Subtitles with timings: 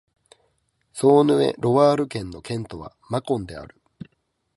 [0.93, 3.79] ソーヌ＝エ＝ロワール県の県都はマコンである